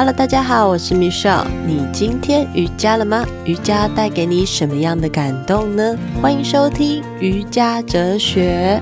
[0.00, 1.44] Hello，大家好，我是 Michelle。
[1.66, 3.22] 你今天瑜伽了吗？
[3.44, 5.94] 瑜伽带给你什么样的感动呢？
[6.22, 8.80] 欢迎收听瑜伽哲学。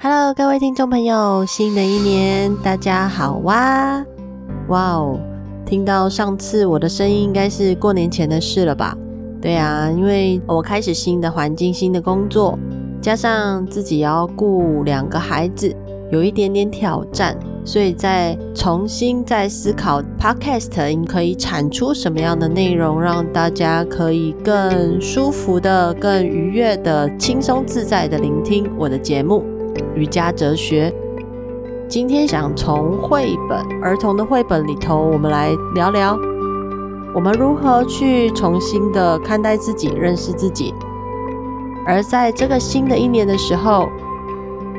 [0.00, 4.04] Hello，各位听众朋友，新的一年大家好哇！
[4.66, 5.20] 哇哦，
[5.64, 8.98] 听到上次我的声音，应该是过年前的事了吧？
[9.40, 12.58] 对啊，因为我开始新的环境、新的工作，
[13.00, 15.72] 加上自己要顾两个孩子，
[16.10, 17.36] 有一点点挑战。
[17.64, 29.44] 所以在重新再思考 Podcast 可以产出什么样的内容，让大家可以更舒服的、更愉悦的、轻松自在的聆听我的节目
[29.94, 30.90] 《瑜伽哲学》。
[31.86, 36.16] 今天想从绘本、儿童的绘本里头，我们来聊聊
[37.14, 40.72] 我们如何去重新的看待自己、认识自己。
[41.86, 43.88] 而在这个新的一年的时候，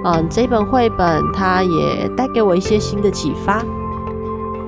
[0.03, 3.63] 嗯，这本绘本它也带给我一些新的启发，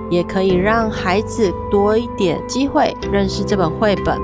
[0.09, 4.17] 也可以让孩子多一点机会认识这本绘本。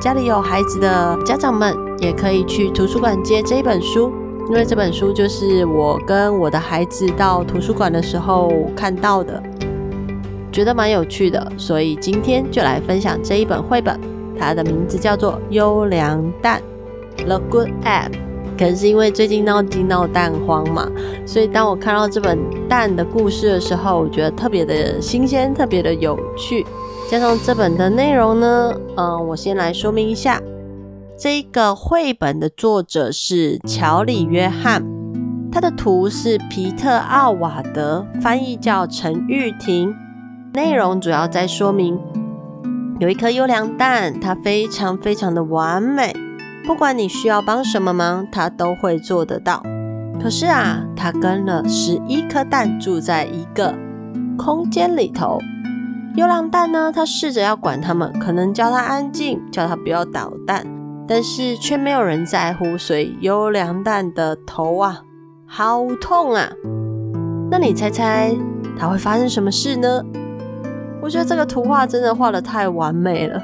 [0.00, 4.10] 家里有孩子的家长们也可以去图书馆借这一本书，
[4.48, 9.42] 因为这本书就是我跟我的孩子到图书馆的时候看到的，
[10.50, 14.00] 觉得蛮有趣的，所以今天就来分享这一本绘本，
[14.38, 16.62] 它的名字叫做《优良蛋》
[17.26, 18.27] （The Good Egg）。
[18.58, 20.90] 可能是因为最近闹金闹蛋荒嘛，
[21.24, 22.36] 所以当我看到这本
[22.68, 26.66] 蛋的故事的时候，我觉得特别的新鲜，特别的有趣。
[27.08, 30.42] 加上这本的内容呢，嗯，我先来说明一下，
[31.16, 34.84] 这个绘本的作者是乔里约翰，
[35.52, 39.94] 他的图是皮特奥瓦德，翻译叫陈玉婷。
[40.52, 41.98] 内容主要在说明
[42.98, 46.12] 有一颗优良蛋，它非常非常的完美。
[46.68, 49.62] 不管你需要帮什么忙，他都会做得到。
[50.22, 53.74] 可是啊，他跟了十一颗蛋住在一个
[54.36, 55.38] 空间里头。
[56.16, 60.62] 优良蛋呢，他试着要管他们，可能叫他安静，叫他不要捣蛋，
[61.08, 62.76] 但是却没有人在乎。
[62.76, 65.00] 所以优良蛋的头啊，
[65.46, 66.50] 好痛啊！
[67.50, 68.36] 那你猜猜
[68.78, 70.04] 他会发生什么事呢？
[71.00, 73.40] 我觉得这个图画真的画得太完美了，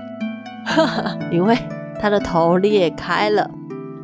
[0.67, 1.56] 哈哈，因为。
[2.05, 3.51] 他的头裂开了，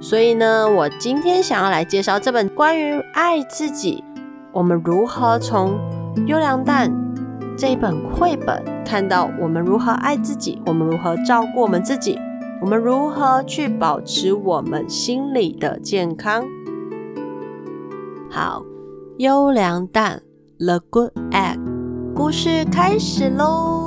[0.00, 4.03] 所以呢，我今天想要来介绍这本关于爱自己，
[4.53, 5.78] 我们如何从
[6.27, 6.91] 优良蛋
[7.59, 12.19] 这一本绘本看到我们如何爱自己，我们如何照顾我们自己，
[12.62, 16.43] 我们如何去保持我们心理的健康。
[18.31, 18.62] 好，
[19.19, 20.22] 优良蛋
[20.59, 21.59] ，The Good Egg，
[22.15, 23.79] 故事开始喽。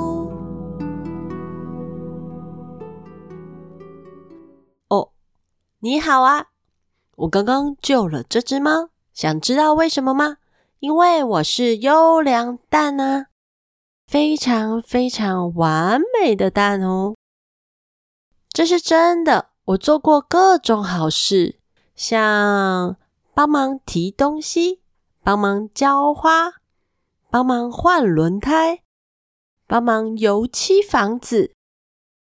[5.84, 6.46] 你好啊，
[7.14, 10.38] 我刚刚救了这只猫，想知道为什么吗？
[10.78, 13.26] 因为我是优良蛋啊，
[14.06, 17.14] 非常非常完美的蛋哦。
[18.48, 21.60] 这是真的，我做过各种好事，
[21.94, 22.96] 像
[23.34, 24.80] 帮忙提东西、
[25.22, 26.54] 帮忙浇花、
[27.28, 28.80] 帮忙换轮胎、
[29.66, 31.52] 帮忙油漆房子。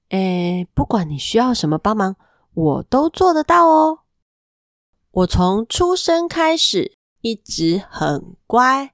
[0.09, 2.17] 诶，不管你需要什么帮忙。
[2.55, 4.01] 我都做得到哦！
[5.13, 8.93] 我从出生开始一直很乖，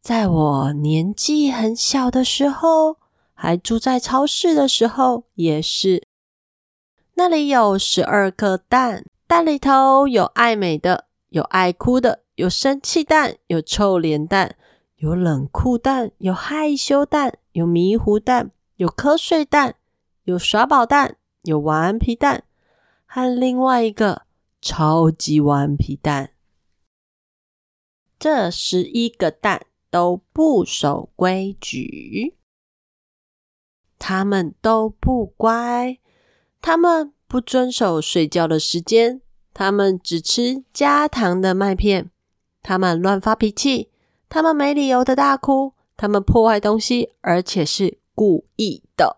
[0.00, 2.96] 在我年纪很小的时候，
[3.32, 6.06] 还住在超市的时候也是。
[7.14, 14.56] 那里有十二颗蛋，蛋里头有爱美的，有爱哭的，有生气蛋，有臭脸蛋，
[14.96, 19.74] 有冷酷蛋，有害羞蛋，有迷糊蛋，有瞌睡蛋，
[20.24, 22.44] 有耍宝蛋，有顽皮蛋。
[23.12, 24.22] 和另外一个
[24.62, 26.30] 超级顽皮蛋，
[28.20, 32.36] 这十一个蛋都不守规矩，
[33.98, 35.98] 他们都不乖，
[36.62, 39.20] 他们不遵守睡觉的时间，
[39.52, 42.12] 他们只吃加糖的麦片，
[42.62, 43.90] 他们乱发脾气，
[44.28, 49.16] 他们没理由的大哭，他们破坏东西，而且是故意的。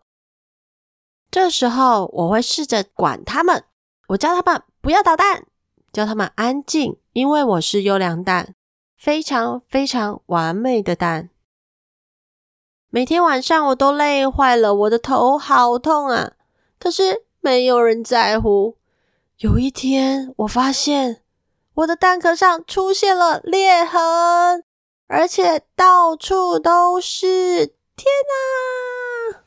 [1.31, 3.67] 这时候我会试着管他们。
[4.13, 5.47] 我叫他们不要捣蛋，
[5.91, 8.55] 叫他们安静，因为我是优良蛋，
[8.97, 11.31] 非常非常完美的蛋。
[12.91, 16.33] 每天晚上我都累坏了，我的头好痛啊！
[16.79, 18.77] 可是没有人在乎。
[19.39, 21.23] 有一天，我发现
[21.75, 24.63] 我的蛋壳上出现了裂痕，
[25.07, 27.67] 而且到处都是。
[27.97, 28.07] 天
[29.33, 29.45] 哪！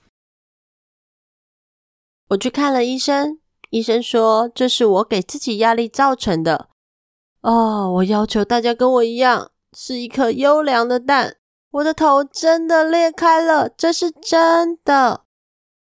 [2.30, 3.40] 我去看了医生。
[3.76, 6.70] 医生说：“这是我给自己压力造成的。”
[7.44, 11.36] 哦，我要求大家跟我一样，是一颗优良的蛋。
[11.72, 15.26] 我的头真的裂开了，这是真的。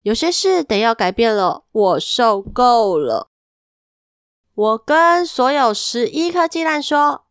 [0.00, 3.28] 有些事得要改变了，我受够了。
[4.54, 7.26] 我跟所有十一颗鸡蛋说：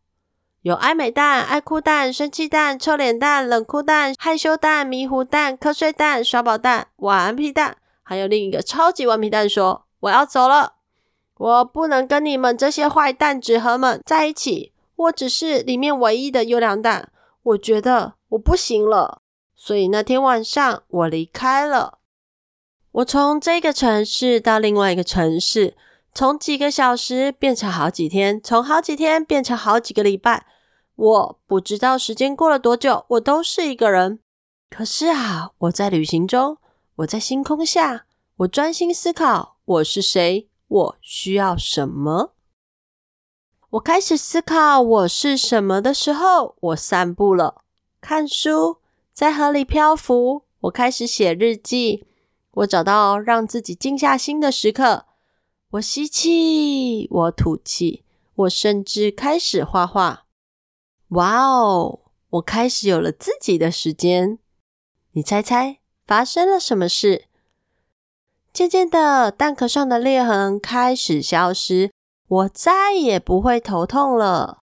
[0.62, 10.74] 有爱美蛋、爱哭蛋、生气蛋、臭脸蛋、冷酷蛋、害羞蛋、迷糊蛋、瞌睡蛋、耍宝蛋、顽皮蛋，还有另一个超级顽皮蛋说：我要走了，
[11.36, 14.72] 我不能跟你们这些坏蛋纸盒们在一起。
[14.96, 17.10] 我只是里面唯一的优良蛋，
[17.42, 18.14] 我觉得。
[18.30, 19.22] 我不行了，
[19.54, 21.98] 所以那天晚上我离开了。
[22.90, 25.76] 我从这个城市到另外一个城市，
[26.12, 30.46] 从几个小时变成好几天，从好几天变成好几个礼拜。
[30.96, 34.18] 我不知道时间过了多久，我都是一个人。
[34.68, 36.58] 可是啊，我在旅行中，
[36.96, 38.06] 我在星空下，
[38.38, 42.34] 我专心思考我是谁，我需要什么。
[43.70, 47.64] 我开始思考我是什么的时候，我散步了。
[48.02, 48.82] 看书，
[49.14, 50.42] 在河里漂浮。
[50.60, 52.06] 我开始写日记。
[52.50, 55.06] 我找到让自己静下心的时刻。
[55.70, 58.04] 我吸气，我吐气。
[58.34, 60.26] 我甚至开始画画。
[61.08, 62.00] 哇哦！
[62.28, 64.38] 我开始有了自己的时间。
[65.12, 67.28] 你猜猜发生了什么事？
[68.54, 71.90] 渐渐的，蛋壳上的裂痕开始消失。
[72.28, 74.60] 我再也不会头痛了。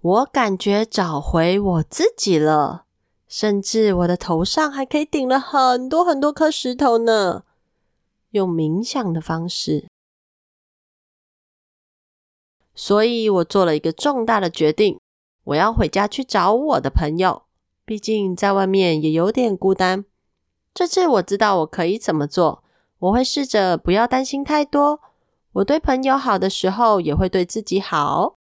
[0.00, 2.84] 我感觉找回我自己了，
[3.26, 7.42] 甚至我的头上还可以顶了很多很多颗石头呢。
[8.30, 9.88] 用冥想的方式，
[12.76, 15.00] 所以我做了一个重大的决定，
[15.42, 17.42] 我要回家去找我的朋友。
[17.84, 20.04] 毕竟在外面也有点孤单。
[20.72, 22.62] 这次我知道我可以怎么做，
[23.00, 25.00] 我会试着不要担心太多。
[25.52, 28.36] 我对朋友好的时候，也会对自己好。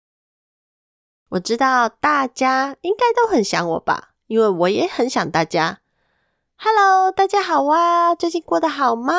[1.29, 5.81] 我知道大家应该都很想我吧，因为我也很想大家。
[6.57, 9.15] Hello，大家好啊，最近过得好吗？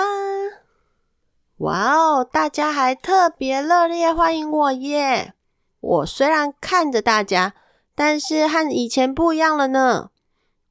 [1.58, 5.36] 哇哦，大家还特别热烈欢迎我耶！
[5.80, 7.54] 我虽然看着大家，
[7.94, 10.10] 但是和以前不一样了呢。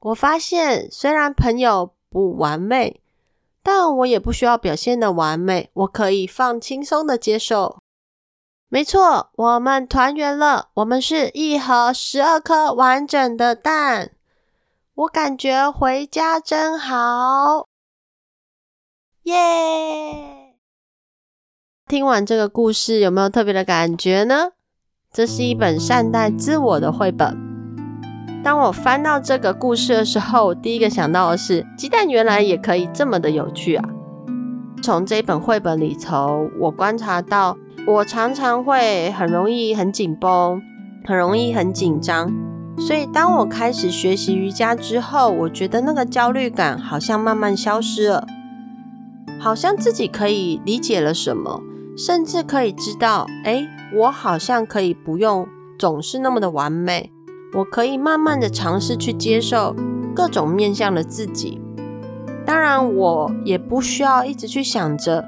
[0.00, 3.00] 我发现，虽然朋友不完美，
[3.68, 7.78] 但我也不需要表现的完美，我可以放轻松的接受。
[8.68, 10.68] 没错，我们团圆了。
[10.74, 14.12] 我们是一盒十二颗完整的蛋。
[14.94, 17.66] 我感觉回家真好，
[19.24, 20.54] 耶！
[21.88, 24.52] 听完这个故事，有没有特别的感觉呢？
[25.12, 27.45] 这是一本善待自我的绘本。
[28.46, 33.84] 当我翻到这个故事的时候，我第一个想到的是，鸡蛋原来也可以这么的有趣啊！
[34.80, 37.56] 从这本绘本里头，我观察到。
[37.88, 40.62] 我常常会很容易很紧绷，
[41.04, 42.32] 很容易很紧张，
[42.78, 48.24] 所以当我开始学习瑜伽之后，我觉得那个焦虑感好像慢慢消失了，
[49.40, 51.60] 好像自己可以理解了什么，
[51.96, 57.10] 甚至可以知道，诶，我好像可以不用总是那么的完美，
[57.54, 59.74] 我可以慢慢的尝试去接受
[60.14, 61.60] 各种面向的自己。
[62.44, 65.24] 当然，我也不需要一直去想着。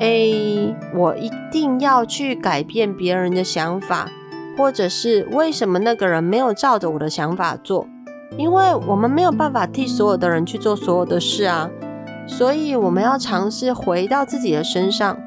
[0.00, 4.08] 诶，我一定要去改变别人的想法，
[4.56, 7.86] 或者是为什么那个人没有照着我的想法做？
[8.38, 11.68] 因为我们没有办法替所有的人去做所有的事啊，
[12.26, 15.18] 所以我们要尝试回到自己的身上，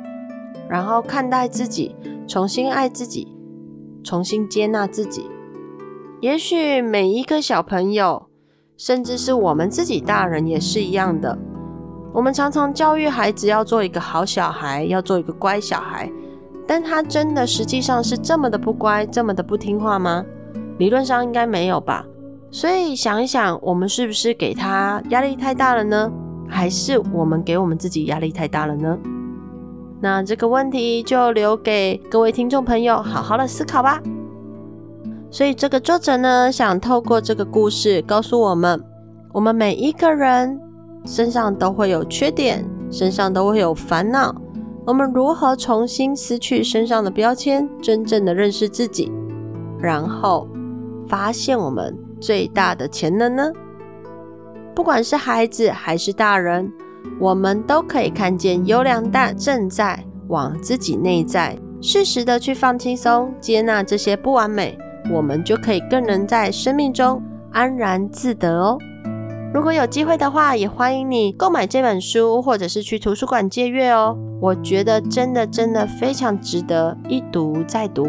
[0.68, 1.96] 然后看待自己，
[2.28, 3.28] 重新爱自己，
[4.04, 5.30] 重新接纳自己。
[6.24, 8.28] 也许每一个小朋友，
[8.78, 11.38] 甚至是我们自己大人也是一样的。
[12.14, 16.10] 我们常常教育孩子要做一个好小孩，要做一个乖小孩，
[16.66, 20.24] 但他真的实际上是这么的不乖，这么的不听话吗？
[20.78, 22.06] 理论上应该没有吧。
[22.50, 26.10] 所以想一想，我们是不是给他压力太大了呢？
[26.48, 28.98] 还是我们给我们自己压力太大了呢？
[30.00, 34.02] 那这个问题就留给各位听众朋友好好的思考吧。
[35.34, 38.80] 所以这个作者呢，想透过这个故事告诉我们，
[39.34, 40.60] 我们每一个人。
[41.06, 44.34] 身上都会有缺点，身上都会有烦恼。
[44.86, 49.12] 我们如何重新撕去身上的标签，真正的认识自己，
[49.82, 50.48] 然后
[51.10, 53.52] 发现我们最大的潜能呢？
[54.74, 56.72] 不管是孩子还是大人，
[57.20, 64.78] 我们都可以看见优良蛋正在往自己内在适时的去放轻松，接纳这些不完美，
[65.14, 68.78] 我们就可以更能在生命中安然自得哦。
[69.54, 74.18] 如果有机会的话，也欢迎你购买这本书，或者是去图书馆借阅哦。
[74.42, 78.08] 我觉得真的真的非常值得一读再读，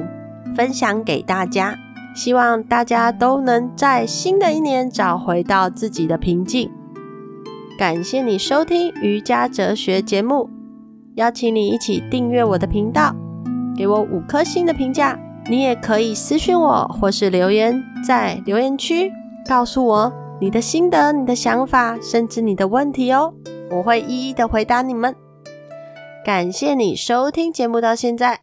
[0.56, 1.76] 分享给大家。
[2.16, 6.70] 希望大家都能在新的一年找回到自己的平静。
[7.78, 10.48] 感谢你收听瑜伽哲学节目，
[11.16, 13.14] 邀请你一起订阅我的频道，
[13.76, 15.18] 给我五颗星的评价。
[15.48, 19.12] 你也可以私讯我，或是留言在留言区，
[19.46, 23.34] 告诉我你的心得、你的想法，甚至你的问题哦，
[23.70, 25.14] 我会一一的回答你们。
[26.24, 28.40] 感谢你收听节目到现在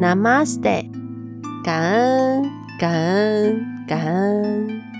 [0.00, 0.90] ，Namaste。
[1.64, 4.91] 感恩，感恩，感恩。